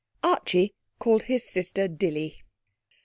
Archie 0.23 0.73
called 0.97 1.21
his 1.21 1.47
sister 1.47 1.87
Dilly. 1.87 2.41